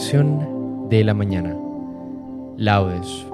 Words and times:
De 0.00 1.04
la 1.04 1.12
mañana. 1.12 1.54
Laudes. 2.56 3.26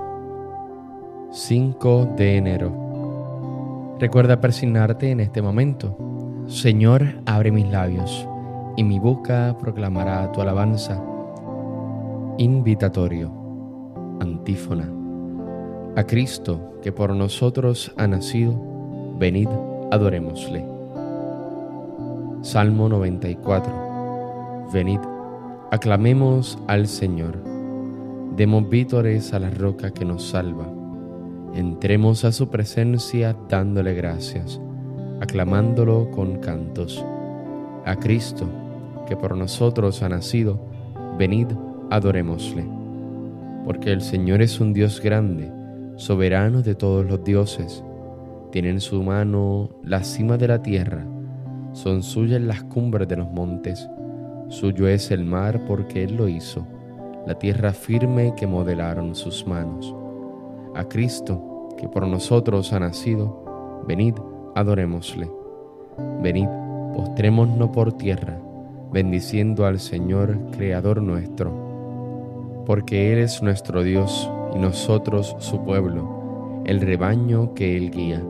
5 1.31 2.15
de 2.17 2.39
enero. 2.39 3.97
Recuerda 4.01 4.41
persignarte 4.41 5.13
en 5.13 5.21
este 5.21 5.43
momento. 5.43 5.97
Señor, 6.49 7.23
abre 7.25 7.53
mis 7.53 7.71
labios, 7.71 8.29
y 8.77 8.83
mi 8.83 8.99
boca 8.99 9.57
proclamará 9.61 10.33
tu 10.33 10.41
alabanza. 10.41 11.01
Invitatorio. 12.37 13.31
Antífona. 14.19 14.91
A 15.95 16.03
Cristo, 16.03 16.81
que 16.83 16.91
por 16.91 17.15
nosotros 17.15 17.95
ha 17.97 18.09
nacido, 18.09 18.61
venid, 19.21 19.49
adorémosle. 19.93 20.67
Salmo 22.43 22.89
94. 22.89 24.67
Venid, 24.73 24.99
Aclamemos 25.73 26.57
al 26.69 26.87
Señor, 26.87 27.43
demos 28.37 28.71
vítores 28.71 29.35
a 29.35 29.41
la 29.41 29.51
roca 29.51 29.91
que 29.91 30.05
nos 30.05 30.29
salva, 30.29 30.73
entremos 31.55 32.25
a 32.25 32.31
su 32.31 32.49
presencia 32.51 33.37
dándole 33.49 33.93
gracias, 33.95 34.61
aclamándolo 35.21 36.09
con 36.13 36.37
cantos. 36.39 37.05
A 37.85 37.97
Cristo, 37.97 38.47
que 39.09 39.17
por 39.17 39.37
nosotros 39.37 40.05
ha 40.05 40.09
nacido, 40.09 40.65
venid, 41.19 41.49
adorémosle. 41.91 42.65
Porque 43.65 43.91
el 43.91 44.03
Señor 44.03 44.43
es 44.43 44.61
un 44.61 44.73
Dios 44.73 45.01
grande, 45.01 45.51
soberano 45.97 46.63
de 46.63 46.77
todos 46.77 47.05
los 47.05 47.25
dioses. 47.25 47.83
Tiene 48.53 48.71
en 48.71 48.81
su 48.81 49.03
mano 49.03 49.71
la 49.83 50.05
cima 50.05 50.37
de 50.37 50.47
la 50.47 50.63
tierra, 50.63 51.05
son 51.73 52.05
suyas 52.05 52.41
las 52.41 52.63
cumbres 52.63 53.09
de 53.09 53.17
los 53.17 53.29
montes 53.33 53.89
Suyo 54.49 54.87
es 54.87 55.11
el 55.11 55.25
mar 55.25 55.65
porque 55.67 56.05
Él 56.05 56.17
lo 56.17 56.29
hizo, 56.29 56.67
la 57.27 57.35
tierra 57.35 57.73
firme 57.73 58.33
que 58.37 58.47
modelaron 58.47 59.17
sus 59.17 59.45
manos. 59.47 59.93
A 60.77 60.85
Cristo, 60.85 61.69
que 61.77 61.89
por 61.89 62.07
nosotros 62.07 62.73
ha 62.73 62.79
nacido, 62.79 63.83
venid, 63.89 64.15
adorémosle. 64.55 65.29
Venid, 66.23 66.49
postrémonos 66.95 67.71
por 67.71 67.93
tierra, 67.95 68.39
bendiciendo 68.93 69.67
al 69.67 69.81
Señor, 69.81 70.39
Creador 70.53 71.03
nuestro. 71.03 72.63
Porque 72.67 73.13
Él 73.13 73.19
es 73.19 73.43
nuestro 73.43 73.83
Dios 73.83 74.31
y 74.55 74.59
nosotros 74.59 75.35
su 75.41 75.65
pueblo, 75.65 76.63
el 76.65 76.81
rebaño 76.81 77.53
que 77.55 77.77
Él 77.77 77.91
guía. 77.91 78.23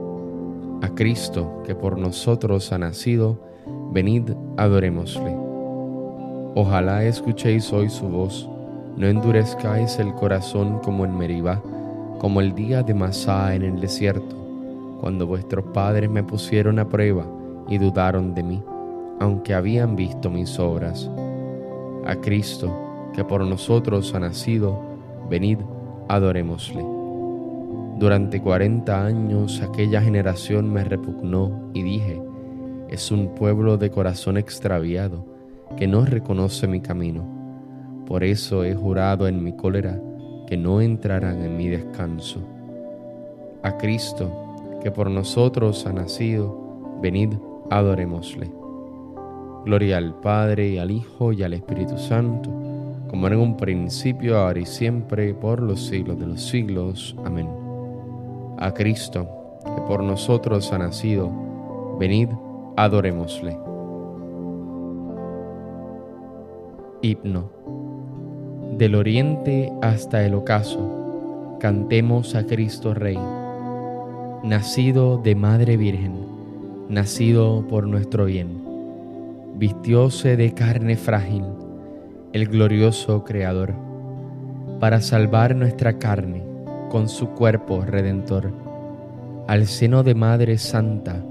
A 0.83 0.89
Cristo, 0.94 1.62
que 1.67 1.75
por 1.75 1.98
nosotros 1.98 2.72
ha 2.72 2.78
nacido, 2.78 3.39
venid, 3.92 4.31
adorémosle. 4.56 5.45
Ojalá 6.59 7.05
escuchéis 7.05 7.71
hoy 7.71 7.91
su 7.91 8.09
voz, 8.09 8.49
no 8.97 9.07
endurezcáis 9.07 9.99
el 9.99 10.15
corazón 10.15 10.79
como 10.79 11.05
en 11.05 11.15
Meribá, 11.15 11.62
como 12.19 12.41
el 12.41 12.55
día 12.55 12.83
de 12.83 12.95
Masá 12.95 13.55
en 13.55 13.61
el 13.61 13.79
desierto, 13.79 14.35
cuando 14.99 15.27
vuestros 15.27 15.67
padres 15.75 16.09
me 16.09 16.23
pusieron 16.23 16.79
a 16.79 16.89
prueba 16.89 17.27
y 17.69 17.77
dudaron 17.77 18.33
de 18.34 18.43
mí, 18.43 18.62
aunque 19.21 19.53
habían 19.53 19.97
visto 19.97 20.31
mis 20.31 20.59
obras. 20.59 21.11
A 22.07 22.17
Cristo, 22.23 22.75
que 23.15 23.23
por 23.23 23.43
nosotros 23.45 24.15
ha 24.15 24.21
nacido, 24.21 24.81
venid, 25.29 25.59
adorémosle. 26.09 26.83
Durante 27.99 28.41
cuarenta 28.41 29.05
años 29.05 29.61
aquella 29.61 30.01
generación 30.01 30.73
me 30.73 30.84
repugnó 30.84 31.69
y 31.75 31.83
dije, 31.83 32.19
es 32.89 33.11
un 33.11 33.34
pueblo 33.34 33.77
de 33.77 33.91
corazón 33.91 34.39
extraviado 34.39 35.35
que 35.77 35.87
no 35.87 36.04
reconoce 36.04 36.66
mi 36.66 36.81
camino. 36.81 37.25
Por 38.06 38.25
eso 38.25 38.65
he 38.65 38.75
jurado 38.75 39.27
en 39.27 39.43
mi 39.43 39.53
cólera 39.53 40.00
que 40.47 40.56
no 40.56 40.81
entrarán 40.81 41.43
en 41.43 41.56
mi 41.56 41.69
descanso. 41.69 42.41
A 43.62 43.77
Cristo, 43.77 44.31
que 44.82 44.91
por 44.91 45.10
nosotros 45.10 45.87
ha 45.87 45.93
nacido, 45.93 46.99
venid, 47.03 47.34
adorémosle. 47.71 48.50
Gloria 49.65 49.97
al 49.97 50.15
Padre, 50.21 50.69
y 50.69 50.78
al 50.78 50.93
Hijo, 50.93 51.32
y 51.32 51.43
al 51.43 51.54
Espíritu 51.54 51.98
Santo, 51.98 52.50
como 53.09 53.27
en 53.27 53.37
un 53.37 53.56
principio, 53.56 54.38
ahora 54.38 54.60
y 54.60 54.66
siempre, 54.66 55.34
por 55.34 55.60
los 55.60 55.87
siglos 55.87 56.19
de 56.21 56.27
los 56.27 56.43
siglos. 56.43 57.16
Amén. 57.25 57.48
A 58.59 58.72
Cristo, 58.72 59.28
que 59.65 59.83
por 59.83 60.03
nosotros 60.03 60.72
ha 60.72 60.78
nacido, 60.78 61.31
venid, 61.98 62.28
adorémosle. 62.77 63.75
Himno. 67.06 67.53
Del 68.78 68.97
oriente 68.97 69.72
hasta 69.81 70.25
el 70.25 70.34
ocaso, 70.34 71.56
cantemos 71.61 72.34
a 72.34 72.44
Cristo 72.47 72.94
Rey, 72.94 73.19
nacido 74.43 75.16
de 75.19 75.37
Madre 75.37 75.77
Virgen, 75.77 76.15
nacido 76.89 77.65
por 77.69 77.87
nuestro 77.87 78.25
bien, 78.25 78.61
vistióse 79.55 80.37
de 80.37 80.53
carne 80.53 80.97
frágil, 80.97 81.45
el 82.33 82.49
glorioso 82.49 83.22
Creador, 83.22 83.72
para 84.81 85.00
salvar 85.00 85.55
nuestra 85.55 85.99
carne 86.00 86.43
con 86.91 87.09
su 87.09 87.28
cuerpo 87.28 87.83
redentor. 87.83 88.50
Al 89.47 89.66
seno 89.66 90.03
de 90.03 90.16
Madre 90.16 90.59
Santa, 90.59 91.25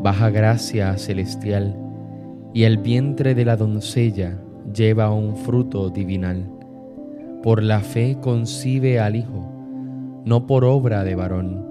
baja 0.00 0.30
gracia 0.30 0.96
celestial, 0.96 1.76
y 2.54 2.64
al 2.64 2.78
vientre 2.78 3.34
de 3.34 3.44
la 3.44 3.56
doncella 3.56 4.38
lleva 4.78 5.10
un 5.10 5.36
fruto 5.36 5.90
divinal. 5.90 6.48
Por 7.42 7.64
la 7.64 7.80
fe 7.80 8.16
concibe 8.20 9.00
al 9.00 9.16
Hijo, 9.16 9.50
no 10.24 10.46
por 10.46 10.64
obra 10.64 11.02
de 11.02 11.16
varón, 11.16 11.66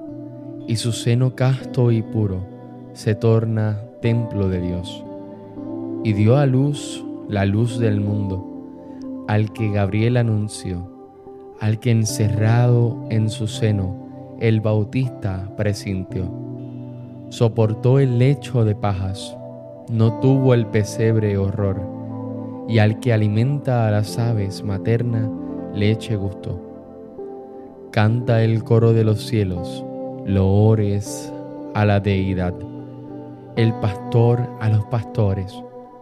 y 0.67 0.75
su 0.75 0.91
seno 0.91 1.33
casto 1.33 1.91
y 1.91 2.01
puro 2.01 2.45
se 2.91 3.15
torna 3.15 3.79
templo 4.01 4.49
de 4.49 4.59
Dios. 4.59 5.05
Y 6.03 6.11
dio 6.13 6.35
a 6.35 6.45
luz 6.45 7.05
la 7.29 7.45
luz 7.45 7.79
del 7.79 8.01
mundo, 8.01 9.25
al 9.29 9.53
que 9.53 9.71
Gabriel 9.71 10.17
anunció, 10.17 10.91
al 11.61 11.79
que 11.79 11.91
encerrado 11.91 13.05
en 13.09 13.29
su 13.29 13.47
seno 13.47 14.35
el 14.41 14.59
Bautista 14.59 15.53
presintió. 15.55 16.29
Soportó 17.29 17.99
el 17.99 18.19
lecho 18.19 18.65
de 18.65 18.75
pajas, 18.75 19.37
no 19.89 20.19
tuvo 20.19 20.53
el 20.53 20.67
pesebre 20.67 21.37
horror 21.37 21.96
y 22.67 22.79
al 22.79 22.99
que 22.99 23.13
alimenta 23.13 23.87
a 23.87 23.91
las 23.91 24.17
aves 24.19 24.63
materna 24.63 25.29
leche 25.73 26.15
gusto. 26.15 26.61
Canta 27.91 28.43
el 28.43 28.63
coro 28.63 28.93
de 28.93 29.03
los 29.03 29.25
cielos, 29.25 29.85
loores 30.25 31.31
a 31.73 31.85
la 31.85 31.99
deidad. 31.99 32.53
El 33.55 33.73
pastor 33.75 34.47
a 34.59 34.69
los 34.69 34.85
pastores 34.85 35.53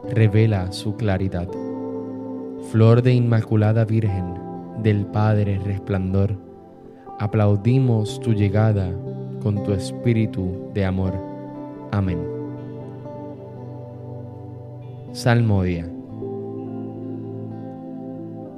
revela 0.10 0.72
su 0.72 0.96
claridad. 0.96 1.48
Flor 2.72 3.02
de 3.02 3.14
Inmaculada 3.14 3.86
Virgen, 3.86 4.34
del 4.82 5.06
Padre 5.06 5.60
resplandor, 5.64 6.36
aplaudimos 7.20 8.20
tu 8.20 8.34
llegada 8.34 8.92
con 9.42 9.64
tu 9.64 9.72
espíritu 9.72 10.70
de 10.74 10.86
amor. 10.86 11.14
Amén. 11.92 12.20
Salmodia. 15.12 15.95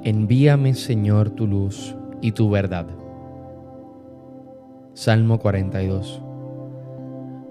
Envíame, 0.08 0.72
Señor, 0.72 1.28
tu 1.28 1.46
luz 1.46 1.94
y 2.22 2.32
tu 2.32 2.48
verdad. 2.48 2.86
Salmo 4.94 5.38
42. 5.38 6.22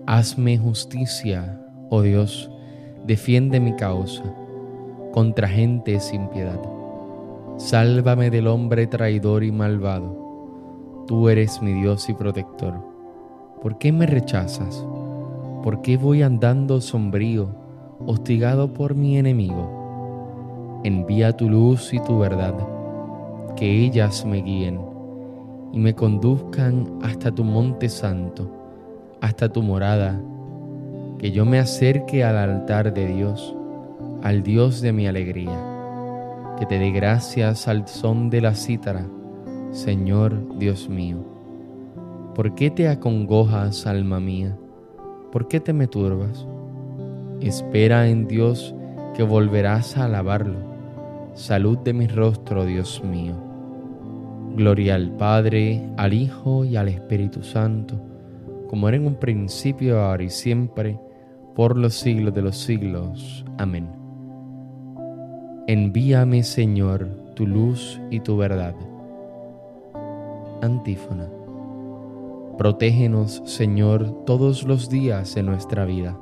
Hazme 0.07 0.57
justicia, 0.57 1.61
oh 1.91 2.01
Dios, 2.01 2.49
defiende 3.05 3.59
mi 3.59 3.75
causa 3.75 4.23
contra 5.13 5.47
gente 5.47 5.99
sin 5.99 6.29
piedad. 6.29 6.59
Sálvame 7.57 8.31
del 8.31 8.47
hombre 8.47 8.87
traidor 8.87 9.43
y 9.43 9.51
malvado. 9.51 11.05
Tú 11.05 11.29
eres 11.29 11.61
mi 11.61 11.73
Dios 11.73 12.09
y 12.09 12.15
protector. 12.15 12.73
¿Por 13.61 13.77
qué 13.77 13.91
me 13.91 14.07
rechazas? 14.07 14.83
¿Por 15.61 15.83
qué 15.83 15.95
voy 15.95 16.23
andando 16.23 16.81
sombrío, 16.81 17.49
hostigado 18.07 18.73
por 18.73 18.95
mi 18.95 19.19
enemigo? 19.19 19.76
Envía 20.83 21.35
tu 21.35 21.49
luz 21.49 21.93
y 21.93 21.99
tu 21.99 22.19
verdad, 22.19 22.55
que 23.55 23.85
ellas 23.85 24.25
me 24.25 24.41
guíen 24.41 24.79
y 25.73 25.79
me 25.79 25.93
conduzcan 25.93 26.99
hasta 27.01 27.31
tu 27.31 27.43
monte 27.43 27.89
santo, 27.89 28.51
hasta 29.21 29.49
tu 29.49 29.61
morada, 29.61 30.21
que 31.17 31.31
yo 31.31 31.45
me 31.45 31.59
acerque 31.59 32.23
al 32.23 32.37
altar 32.37 32.93
de 32.93 33.07
Dios, 33.07 33.55
al 34.23 34.43
Dios 34.43 34.81
de 34.81 34.93
mi 34.93 35.07
alegría, 35.07 36.55
que 36.59 36.65
te 36.65 36.79
dé 36.79 36.91
gracias 36.91 37.67
al 37.67 37.87
son 37.87 38.29
de 38.29 38.41
la 38.41 38.55
cítara, 38.55 39.05
Señor 39.71 40.57
Dios 40.57 40.89
mío. 40.89 41.17
¿Por 42.35 42.53
qué 42.55 42.69
te 42.69 42.87
acongojas, 42.87 43.87
alma 43.87 44.19
mía? 44.19 44.55
¿Por 45.31 45.47
qué 45.47 45.59
te 45.59 45.73
me 45.73 45.87
turbas? 45.87 46.47
Espera 47.41 48.07
en 48.07 48.27
Dios 48.27 48.75
que 49.17 49.23
volverás 49.23 49.97
a 49.97 50.05
alabarlo 50.05 50.77
salud 51.37 51.77
de 51.77 51.93
mi 51.93 52.07
rostro, 52.07 52.65
Dios 52.65 53.03
mío. 53.03 53.35
Gloria 54.55 54.95
al 54.95 55.11
Padre, 55.11 55.87
al 55.95 56.13
Hijo 56.13 56.65
y 56.65 56.75
al 56.75 56.87
Espíritu 56.87 57.43
Santo, 57.43 58.01
como 58.67 58.87
era 58.87 58.97
en 58.97 59.05
un 59.05 59.15
principio, 59.15 60.01
ahora 60.01 60.23
y 60.23 60.31
siempre, 60.31 60.99
por 61.55 61.77
los 61.77 61.93
siglos 61.93 62.33
de 62.33 62.41
los 62.41 62.57
siglos. 62.57 63.45
Amén. 63.59 63.87
Envíame, 65.67 66.41
Señor, 66.43 67.07
tu 67.35 67.45
luz 67.45 68.01
y 68.09 68.19
tu 68.21 68.35
verdad. 68.35 68.73
Antífona. 70.63 71.29
Protégenos, 72.57 73.43
Señor, 73.45 74.25
todos 74.25 74.63
los 74.63 74.89
días 74.89 75.35
de 75.35 75.43
nuestra 75.43 75.85
vida. 75.85 76.17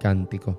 Cántico. 0.00 0.58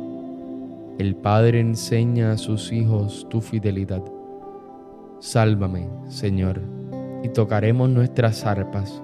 el 0.97 1.15
Padre 1.15 1.59
enseña 1.59 2.33
a 2.33 2.37
sus 2.37 2.71
hijos 2.71 3.25
tu 3.29 3.41
fidelidad. 3.41 4.03
Sálvame, 5.19 5.87
Señor, 6.07 6.61
y 7.23 7.29
tocaremos 7.29 7.89
nuestras 7.89 8.45
arpas 8.45 9.01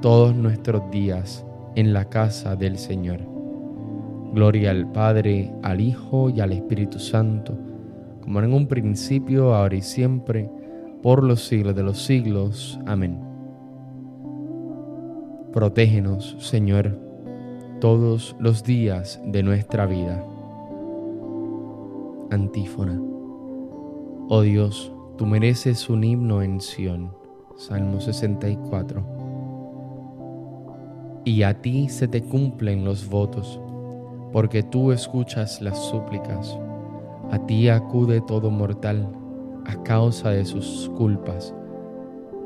todos 0.00 0.34
nuestros 0.34 0.90
días 0.90 1.46
en 1.74 1.92
la 1.92 2.06
casa 2.06 2.56
del 2.56 2.76
Señor. 2.76 3.20
Gloria 4.34 4.70
al 4.70 4.90
Padre, 4.90 5.52
al 5.62 5.80
Hijo 5.80 6.30
y 6.30 6.40
al 6.40 6.52
Espíritu 6.52 6.98
Santo, 6.98 7.56
como 8.22 8.40
en 8.40 8.52
un 8.52 8.66
principio, 8.66 9.54
ahora 9.54 9.76
y 9.76 9.82
siempre, 9.82 10.50
por 11.02 11.22
los 11.22 11.46
siglos 11.46 11.74
de 11.74 11.82
los 11.82 12.02
siglos. 12.02 12.80
Amén. 12.86 13.18
Protégenos, 15.52 16.36
Señor, 16.40 16.98
todos 17.80 18.36
los 18.38 18.64
días 18.64 19.20
de 19.24 19.42
nuestra 19.42 19.86
vida 19.86 20.24
Antífona. 22.32 22.98
Oh 24.30 24.40
Dios, 24.40 24.90
tú 25.18 25.26
mereces 25.26 25.90
un 25.90 26.02
himno 26.02 26.40
en 26.40 26.62
Sión. 26.62 27.12
Salmo 27.56 28.00
64. 28.00 29.04
Y 31.26 31.42
a 31.42 31.60
ti 31.60 31.90
se 31.90 32.08
te 32.08 32.22
cumplen 32.22 32.86
los 32.86 33.06
votos, 33.06 33.60
porque 34.32 34.62
tú 34.62 34.92
escuchas 34.92 35.60
las 35.60 35.78
súplicas. 35.78 36.58
A 37.30 37.38
ti 37.44 37.68
acude 37.68 38.22
todo 38.22 38.50
mortal 38.50 39.06
a 39.66 39.82
causa 39.82 40.30
de 40.30 40.46
sus 40.46 40.90
culpas. 40.96 41.54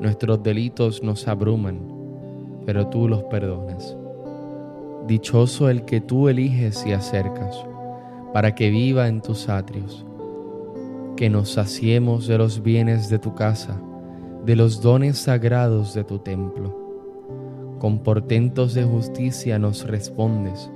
Nuestros 0.00 0.42
delitos 0.42 1.00
nos 1.04 1.28
abruman, 1.28 1.78
pero 2.66 2.88
tú 2.88 3.06
los 3.06 3.22
perdonas. 3.24 3.96
Dichoso 5.06 5.70
el 5.70 5.84
que 5.84 6.00
tú 6.00 6.28
eliges 6.28 6.84
y 6.84 6.92
acercas 6.92 7.64
para 8.36 8.54
que 8.54 8.68
viva 8.68 9.08
en 9.08 9.22
tus 9.22 9.48
atrios. 9.48 10.04
Que 11.16 11.30
nos 11.30 11.52
saciemos 11.52 12.26
de 12.26 12.36
los 12.36 12.62
bienes 12.62 13.08
de 13.08 13.18
tu 13.18 13.34
casa, 13.34 13.80
de 14.44 14.54
los 14.56 14.82
dones 14.82 15.16
sagrados 15.16 15.94
de 15.94 16.04
tu 16.04 16.18
templo. 16.18 17.78
Con 17.78 18.00
portentos 18.00 18.74
de 18.74 18.84
justicia 18.84 19.58
nos 19.58 19.86
respondes, 19.86 20.70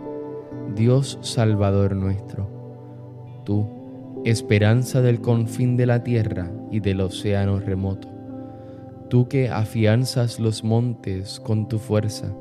Dios 0.75 1.19
Salvador 1.21 1.95
nuestro. 1.95 2.49
Tú, 3.45 3.67
esperanza 4.25 5.03
del 5.03 5.21
confín 5.21 5.77
de 5.77 5.85
la 5.85 6.03
tierra 6.03 6.51
y 6.71 6.81
del 6.81 7.03
océano 7.03 7.61
remoto. 7.61 8.09
Tú 9.11 9.29
que 9.29 9.51
afianzas 9.51 10.41
los 10.41 10.65
montes 10.65 11.39
con 11.41 11.69
tu 11.69 11.79
fuerza, 11.79 12.35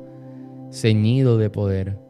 ceñido 0.70 1.36
de 1.36 1.50
poder 1.50 2.09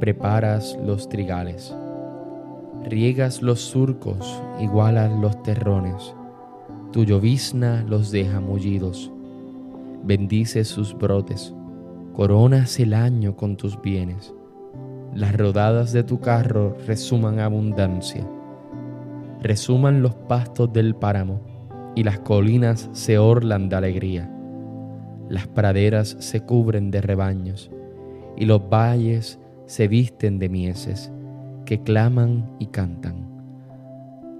preparas 0.00 0.78
los 0.82 1.10
trigales. 1.10 1.76
Riegas 2.88 3.42
los 3.42 3.60
surcos, 3.60 4.42
igualas 4.58 5.12
los 5.20 5.42
terrones. 5.42 6.14
Tu 6.90 7.04
llovizna 7.04 7.84
los 7.86 8.10
deja 8.10 8.40
mullidos. 8.40 9.12
Bendices 10.02 10.68
sus 10.68 10.96
brotes. 10.96 11.54
Coronas 12.14 12.80
el 12.80 12.94
año 12.94 13.36
con 13.36 13.58
tus 13.58 13.80
bienes. 13.82 14.34
Las 15.14 15.36
rodadas 15.36 15.92
de 15.92 16.02
tu 16.02 16.18
carro 16.18 16.76
resuman 16.86 17.38
abundancia. 17.38 18.26
Resuman 19.42 20.02
los 20.02 20.14
pastos 20.14 20.72
del 20.72 20.94
páramo 20.94 21.42
y 21.94 22.04
las 22.04 22.20
colinas 22.20 22.88
se 22.92 23.18
orlan 23.18 23.68
de 23.68 23.76
alegría. 23.76 24.34
Las 25.28 25.46
praderas 25.46 26.16
se 26.20 26.40
cubren 26.40 26.90
de 26.90 27.02
rebaños 27.02 27.70
y 28.36 28.46
los 28.46 28.68
valles 28.70 29.38
se 29.70 29.86
visten 29.86 30.40
de 30.40 30.48
mieses, 30.48 31.12
que 31.64 31.80
claman 31.80 32.56
y 32.58 32.66
cantan. 32.66 33.24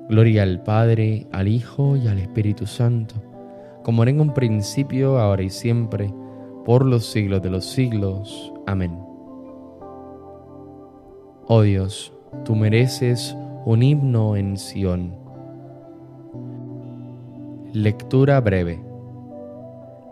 Gloria 0.08 0.42
al 0.42 0.60
Padre, 0.64 1.28
al 1.30 1.46
Hijo 1.46 1.96
y 1.96 2.08
al 2.08 2.18
Espíritu 2.18 2.66
Santo, 2.66 3.14
como 3.84 4.02
era 4.02 4.10
en 4.10 4.20
un 4.20 4.34
principio, 4.34 5.20
ahora 5.20 5.44
y 5.44 5.50
siempre, 5.50 6.12
por 6.64 6.84
los 6.84 7.06
siglos 7.06 7.42
de 7.42 7.50
los 7.50 7.64
siglos. 7.64 8.52
Amén. 8.66 8.90
Oh 11.46 11.62
Dios, 11.62 12.12
tú 12.44 12.56
mereces 12.56 13.37
un 13.66 13.84
himno 13.84 14.34
en 14.34 14.56
Sión. 14.56 15.14
Lectura 17.72 18.40
breve. 18.40 18.82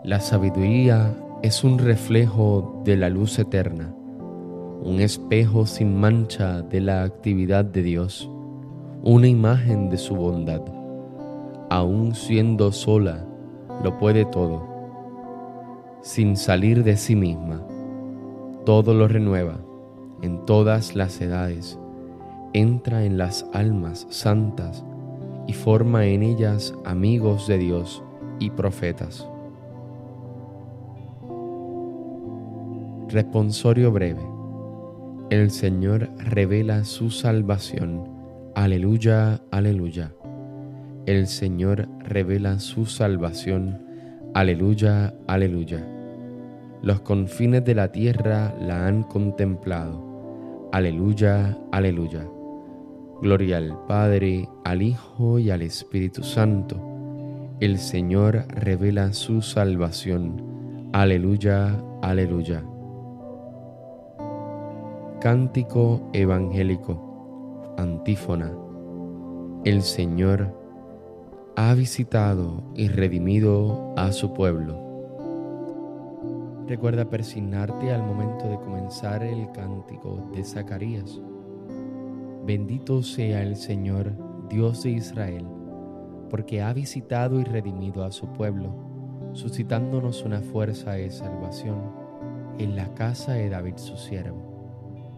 La 0.05 0.21
sabiduría 0.21 1.13
es 1.41 1.65
un 1.65 1.77
reflejo 1.77 2.81
de 2.85 2.95
la 2.95 3.09
luz 3.09 3.37
eterna 3.37 3.93
un 4.81 5.01
espejo 5.01 5.65
sin 5.65 5.99
mancha 5.99 6.61
de 6.61 6.79
la 6.79 7.03
actividad 7.03 7.65
de 7.65 7.83
Dios, 7.83 8.29
una 9.03 9.27
imagen 9.27 9.89
de 9.89 9.97
su 9.97 10.15
bondad. 10.15 10.61
aun 11.69 12.15
siendo 12.15 12.71
sola, 12.71 13.27
lo 13.83 13.97
puede 13.99 14.25
todo, 14.25 14.63
sin 16.01 16.35
salir 16.35 16.83
de 16.83 16.97
sí 16.97 17.15
misma. 17.15 17.61
Todo 18.65 18.93
lo 18.93 19.07
renueva 19.07 19.59
en 20.21 20.45
todas 20.45 20.95
las 20.95 21.21
edades, 21.21 21.77
entra 22.53 23.03
en 23.03 23.17
las 23.17 23.45
almas 23.53 24.07
santas 24.09 24.83
y 25.45 25.53
forma 25.53 26.05
en 26.05 26.23
ellas 26.23 26.73
amigos 26.85 27.47
de 27.47 27.57
Dios 27.57 28.03
y 28.39 28.49
profetas. 28.49 29.27
Responsorio 33.09 33.91
breve. 33.91 34.38
El 35.29 35.51
Señor 35.51 36.09
revela 36.17 36.83
su 36.83 37.11
salvación. 37.11 38.03
Aleluya, 38.55 39.39
aleluya. 39.51 40.11
El 41.05 41.27
Señor 41.27 41.87
revela 41.99 42.57
su 42.57 42.87
salvación. 42.87 43.79
Aleluya, 44.33 45.13
aleluya. 45.27 45.87
Los 46.81 47.01
confines 47.01 47.63
de 47.63 47.75
la 47.75 47.91
tierra 47.91 48.55
la 48.59 48.87
han 48.87 49.03
contemplado. 49.03 50.69
Aleluya, 50.71 51.55
aleluya. 51.71 52.27
Gloria 53.21 53.57
al 53.57 53.85
Padre, 53.85 54.49
al 54.65 54.81
Hijo 54.81 55.37
y 55.37 55.51
al 55.51 55.61
Espíritu 55.61 56.23
Santo. 56.23 56.81
El 57.59 57.77
Señor 57.77 58.47
revela 58.47 59.13
su 59.13 59.43
salvación. 59.43 60.89
Aleluya, 60.91 61.79
aleluya. 62.01 62.63
Cántico 65.21 66.09
evangélico. 66.13 67.73
Antífona. 67.77 68.53
El 69.65 69.81
Señor 69.81 70.55
ha 71.57 71.73
visitado 71.73 72.63
y 72.73 72.87
redimido 72.87 73.93
a 73.97 74.13
su 74.13 74.33
pueblo. 74.33 74.79
Recuerda 76.67 77.09
persignarte 77.09 77.91
al 77.91 78.01
momento 78.01 78.47
de 78.47 78.59
comenzar 78.59 79.21
el 79.23 79.51
cántico 79.51 80.29
de 80.33 80.41
Zacarías. 80.45 81.19
Bendito 82.45 83.03
sea 83.03 83.43
el 83.43 83.57
Señor, 83.57 84.13
Dios 84.49 84.83
de 84.83 84.91
Israel, 84.91 85.45
porque 86.29 86.61
ha 86.61 86.71
visitado 86.71 87.41
y 87.41 87.43
redimido 87.43 88.05
a 88.05 88.11
su 88.13 88.27
pueblo, 88.27 88.73
suscitándonos 89.33 90.23
una 90.23 90.39
fuerza 90.39 90.93
de 90.93 91.11
salvación 91.11 91.81
en 92.57 92.77
la 92.77 92.93
casa 92.93 93.33
de 93.33 93.49
David 93.49 93.75
su 93.75 93.97
siervo, 93.97 94.58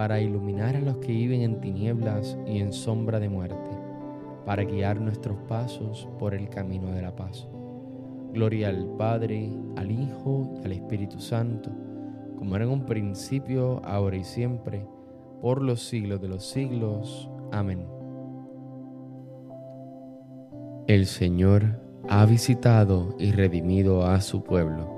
para 0.00 0.18
iluminar 0.18 0.76
a 0.76 0.80
los 0.80 0.96
que 0.96 1.12
viven 1.12 1.42
en 1.42 1.60
tinieblas 1.60 2.38
y 2.46 2.60
en 2.60 2.72
sombra 2.72 3.20
de 3.20 3.28
muerte 3.28 3.70
para 4.46 4.64
guiar 4.64 4.98
nuestros 4.98 5.36
pasos 5.46 6.08
por 6.18 6.32
el 6.32 6.48
camino 6.48 6.90
de 6.92 7.02
la 7.02 7.14
paz. 7.14 7.46
Gloria 8.32 8.70
al 8.70 8.96
Padre, 8.96 9.52
al 9.76 9.90
Hijo 9.90 10.54
y 10.62 10.64
al 10.64 10.72
Espíritu 10.72 11.20
Santo, 11.20 11.70
como 12.38 12.56
era 12.56 12.64
en 12.64 12.70
un 12.70 12.86
principio, 12.86 13.82
ahora 13.84 14.16
y 14.16 14.24
siempre, 14.24 14.86
por 15.42 15.60
los 15.60 15.82
siglos 15.82 16.18
de 16.22 16.28
los 16.28 16.46
siglos. 16.46 17.28
Amén. 17.52 17.86
El 20.86 21.04
Señor 21.04 21.78
ha 22.08 22.24
visitado 22.24 23.16
y 23.18 23.32
redimido 23.32 24.06
a 24.06 24.22
su 24.22 24.42
pueblo. 24.44 24.88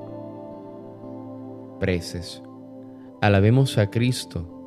Preces. 1.80 2.40
Alabemos 3.20 3.78
a 3.78 3.90
Cristo, 3.90 4.61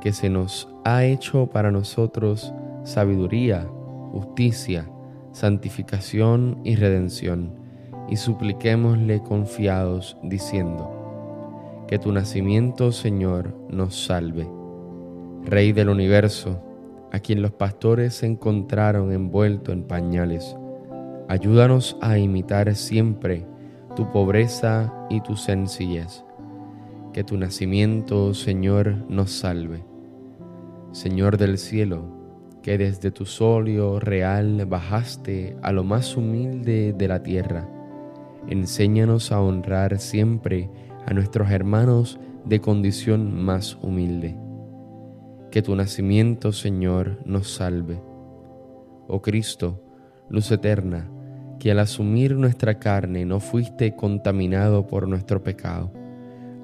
que 0.00 0.12
se 0.12 0.30
nos 0.30 0.68
ha 0.84 1.04
hecho 1.04 1.46
para 1.46 1.70
nosotros 1.70 2.52
sabiduría, 2.84 3.68
justicia, 4.12 4.88
santificación 5.32 6.60
y 6.64 6.76
redención, 6.76 7.54
y 8.08 8.16
supliquémosle 8.16 9.22
confiados, 9.22 10.16
diciendo, 10.22 11.84
que 11.86 11.98
tu 11.98 12.12
nacimiento, 12.12 12.92
Señor, 12.92 13.54
nos 13.68 14.04
salve. 14.04 14.48
Rey 15.44 15.72
del 15.72 15.88
universo, 15.88 16.62
a 17.12 17.18
quien 17.18 17.42
los 17.42 17.52
pastores 17.52 18.14
se 18.14 18.26
encontraron 18.26 19.12
envuelto 19.12 19.72
en 19.72 19.84
pañales, 19.84 20.56
ayúdanos 21.28 21.96
a 22.00 22.18
imitar 22.18 22.74
siempre 22.74 23.46
tu 23.96 24.10
pobreza 24.10 24.92
y 25.08 25.20
tu 25.20 25.36
sencillez. 25.36 26.24
Que 27.12 27.24
tu 27.24 27.36
nacimiento, 27.36 28.34
Señor, 28.34 28.94
nos 29.08 29.32
salve. 29.32 29.89
Señor 30.92 31.36
del 31.36 31.56
cielo, 31.56 32.04
que 32.62 32.76
desde 32.76 33.12
tu 33.12 33.24
solio 33.24 34.00
real 34.00 34.66
bajaste 34.66 35.56
a 35.62 35.70
lo 35.70 35.84
más 35.84 36.16
humilde 36.16 36.92
de 36.92 37.08
la 37.08 37.22
tierra. 37.22 37.68
Enséñanos 38.48 39.30
a 39.30 39.40
honrar 39.40 40.00
siempre 40.00 40.68
a 41.06 41.14
nuestros 41.14 41.50
hermanos 41.50 42.18
de 42.44 42.60
condición 42.60 43.40
más 43.40 43.78
humilde. 43.80 44.36
Que 45.52 45.62
tu 45.62 45.76
nacimiento, 45.76 46.52
Señor, 46.52 47.20
nos 47.24 47.54
salve. 47.54 48.02
Oh 49.06 49.22
Cristo, 49.22 49.80
luz 50.28 50.50
eterna, 50.50 51.08
que 51.60 51.70
al 51.70 51.78
asumir 51.78 52.34
nuestra 52.34 52.80
carne 52.80 53.24
no 53.24 53.38
fuiste 53.38 53.94
contaminado 53.94 54.88
por 54.88 55.06
nuestro 55.06 55.42
pecado, 55.42 55.92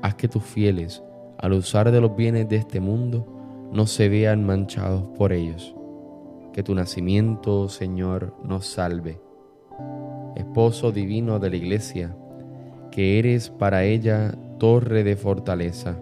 haz 0.02 0.16
que 0.16 0.26
tus 0.26 0.42
fieles, 0.42 1.02
al 1.38 1.52
usar 1.52 1.92
de 1.92 2.00
los 2.00 2.16
bienes 2.16 2.48
de 2.48 2.56
este 2.56 2.80
mundo, 2.80 3.35
no 3.72 3.86
se 3.86 4.08
vean 4.08 4.44
manchados 4.44 5.04
por 5.16 5.32
ellos 5.32 5.76
que 6.56 6.62
tu 6.62 6.74
nacimiento, 6.74 7.68
Señor, 7.68 8.34
nos 8.42 8.64
salve. 8.64 9.20
Esposo 10.36 10.90
divino 10.90 11.38
de 11.38 11.50
la 11.50 11.56
Iglesia, 11.56 12.16
que 12.90 13.18
eres 13.18 13.50
para 13.50 13.84
ella 13.84 14.34
torre 14.58 15.04
de 15.04 15.16
fortaleza, 15.16 16.00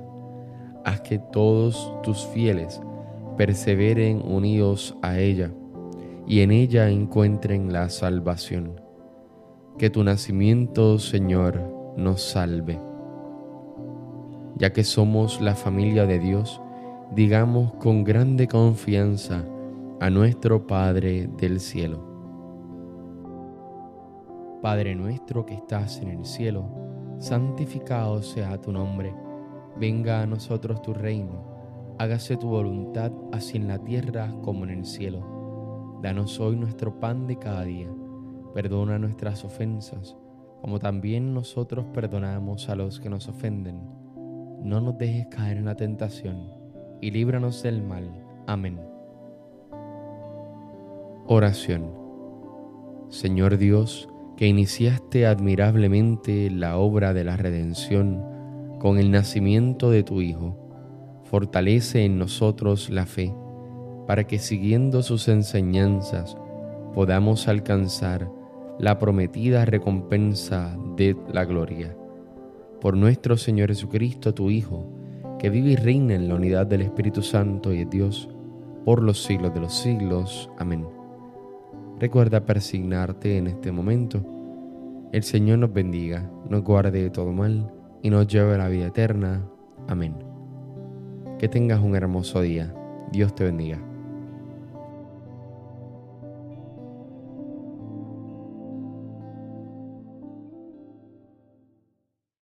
haz 0.84 1.00
que 1.00 1.18
todos 1.18 1.92
tus 2.04 2.24
fieles 2.26 2.80
perseveren 3.36 4.22
unidos 4.24 4.96
a 5.02 5.18
ella 5.18 5.50
y 6.24 6.42
en 6.42 6.52
ella 6.52 6.88
encuentren 6.88 7.72
la 7.72 7.88
salvación. 7.88 8.80
Que 9.76 9.90
tu 9.90 10.04
nacimiento, 10.04 11.00
Señor, 11.00 11.60
nos 11.96 12.22
salve. 12.22 12.80
Ya 14.54 14.72
que 14.72 14.84
somos 14.84 15.40
la 15.40 15.56
familia 15.56 16.06
de 16.06 16.20
Dios, 16.20 16.60
digamos 17.14 17.74
con 17.74 18.02
grande 18.02 18.48
confianza, 18.48 19.44
a 20.00 20.10
nuestro 20.10 20.66
Padre 20.66 21.28
del 21.28 21.60
cielo. 21.60 22.02
Padre 24.60 24.96
nuestro 24.96 25.46
que 25.46 25.54
estás 25.54 26.00
en 26.00 26.08
el 26.08 26.24
cielo, 26.24 26.68
santificado 27.20 28.20
sea 28.20 28.60
tu 28.60 28.72
nombre, 28.72 29.14
venga 29.78 30.22
a 30.22 30.26
nosotros 30.26 30.82
tu 30.82 30.92
reino, 30.92 31.94
hágase 32.00 32.36
tu 32.36 32.48
voluntad 32.48 33.12
así 33.30 33.58
en 33.58 33.68
la 33.68 33.78
tierra 33.78 34.34
como 34.42 34.64
en 34.64 34.70
el 34.70 34.84
cielo. 34.84 36.00
Danos 36.02 36.40
hoy 36.40 36.56
nuestro 36.56 36.98
pan 36.98 37.28
de 37.28 37.38
cada 37.38 37.62
día, 37.62 37.88
perdona 38.54 38.98
nuestras 38.98 39.44
ofensas, 39.44 40.16
como 40.60 40.80
también 40.80 41.32
nosotros 41.32 41.86
perdonamos 41.94 42.68
a 42.68 42.74
los 42.74 42.98
que 42.98 43.08
nos 43.08 43.28
ofenden. 43.28 43.80
No 44.64 44.80
nos 44.80 44.98
dejes 44.98 45.28
caer 45.28 45.58
en 45.58 45.66
la 45.66 45.76
tentación, 45.76 46.63
y 47.04 47.10
líbranos 47.10 47.62
del 47.62 47.82
mal. 47.82 48.08
Amén. 48.46 48.80
Oración. 51.26 51.90
Señor 53.10 53.58
Dios, 53.58 54.08
que 54.38 54.46
iniciaste 54.46 55.26
admirablemente 55.26 56.50
la 56.50 56.78
obra 56.78 57.12
de 57.12 57.24
la 57.24 57.36
redención 57.36 58.24
con 58.80 58.98
el 58.98 59.10
nacimiento 59.10 59.90
de 59.90 60.02
tu 60.02 60.22
Hijo, 60.22 60.56
fortalece 61.24 62.06
en 62.06 62.18
nosotros 62.18 62.88
la 62.88 63.04
fe, 63.04 63.34
para 64.06 64.26
que 64.26 64.38
siguiendo 64.38 65.02
sus 65.02 65.28
enseñanzas 65.28 66.38
podamos 66.94 67.48
alcanzar 67.48 68.30
la 68.78 68.98
prometida 68.98 69.66
recompensa 69.66 70.74
de 70.96 71.14
la 71.30 71.44
gloria. 71.44 71.94
Por 72.80 72.96
nuestro 72.96 73.36
Señor 73.36 73.68
Jesucristo, 73.68 74.32
tu 74.32 74.50
Hijo, 74.50 75.03
que 75.44 75.50
vive 75.50 75.72
y 75.72 75.76
reina 75.76 76.14
en 76.14 76.26
la 76.26 76.36
unidad 76.36 76.66
del 76.66 76.80
Espíritu 76.80 77.20
Santo 77.20 77.74
y 77.74 77.82
es 77.82 77.90
Dios, 77.90 78.30
por 78.86 79.02
los 79.02 79.22
siglos 79.22 79.52
de 79.52 79.60
los 79.60 79.74
siglos. 79.74 80.48
Amén. 80.56 80.86
Recuerda 82.00 82.46
persignarte 82.46 83.36
en 83.36 83.48
este 83.48 83.70
momento. 83.70 84.24
El 85.12 85.22
Señor 85.22 85.58
nos 85.58 85.70
bendiga, 85.70 86.30
nos 86.48 86.62
guarde 86.62 87.02
de 87.02 87.10
todo 87.10 87.30
mal 87.30 87.70
y 88.02 88.08
nos 88.08 88.26
lleve 88.26 88.54
a 88.54 88.56
la 88.56 88.68
vida 88.68 88.86
eterna. 88.86 89.46
Amén. 89.86 90.14
Que 91.38 91.46
tengas 91.46 91.80
un 91.80 91.94
hermoso 91.94 92.40
día. 92.40 92.74
Dios 93.12 93.34
te 93.34 93.44
bendiga. 93.44 93.82